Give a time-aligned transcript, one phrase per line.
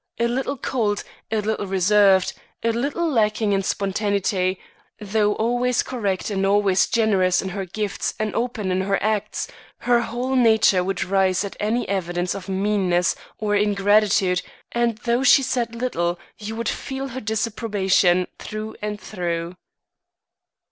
[0.19, 4.59] A little cold, a little reserved, a little lacking in spontaneity,
[4.99, 9.47] though always correct and always generous in her gifts and often in her acts,
[9.81, 14.41] her whole nature would rise at any evidence of meanness or ingratitude,
[14.71, 19.55] and though she said little, you would feel her disapprobation through and through.